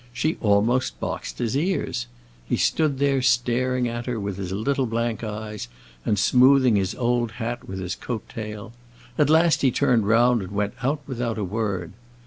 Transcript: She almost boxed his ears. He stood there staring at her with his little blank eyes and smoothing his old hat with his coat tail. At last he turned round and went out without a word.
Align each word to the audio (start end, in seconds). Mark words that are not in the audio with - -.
She 0.13 0.37
almost 0.41 0.99
boxed 0.99 1.37
his 1.37 1.55
ears. 1.55 2.07
He 2.49 2.57
stood 2.57 2.97
there 2.97 3.21
staring 3.21 3.87
at 3.87 4.07
her 4.07 4.19
with 4.19 4.37
his 4.37 4.51
little 4.51 4.87
blank 4.87 5.23
eyes 5.23 5.67
and 6.03 6.17
smoothing 6.17 6.75
his 6.75 6.95
old 6.95 7.33
hat 7.33 7.69
with 7.69 7.77
his 7.79 7.93
coat 7.93 8.27
tail. 8.27 8.73
At 9.19 9.29
last 9.29 9.61
he 9.61 9.69
turned 9.69 10.07
round 10.07 10.41
and 10.41 10.53
went 10.53 10.73
out 10.83 11.01
without 11.05 11.37
a 11.37 11.43
word. 11.43 11.93